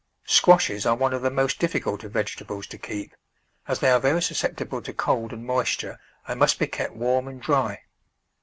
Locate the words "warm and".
6.95-7.39